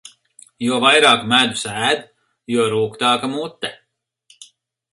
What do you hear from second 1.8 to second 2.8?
ēd, jo